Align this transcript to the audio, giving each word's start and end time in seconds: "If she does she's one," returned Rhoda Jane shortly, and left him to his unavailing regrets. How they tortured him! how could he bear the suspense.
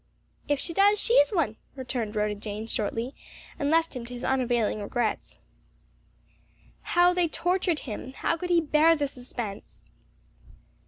"If 0.47 0.59
she 0.59 0.73
does 0.73 0.97
she's 0.99 1.31
one," 1.31 1.57
returned 1.75 2.15
Rhoda 2.15 2.33
Jane 2.33 2.65
shortly, 2.65 3.13
and 3.59 3.69
left 3.69 3.95
him 3.95 4.03
to 4.07 4.13
his 4.15 4.23
unavailing 4.23 4.81
regrets. 4.81 5.37
How 6.97 7.13
they 7.13 7.27
tortured 7.27 7.81
him! 7.81 8.13
how 8.13 8.35
could 8.35 8.49
he 8.49 8.61
bear 8.61 8.95
the 8.95 9.07
suspense. 9.07 9.91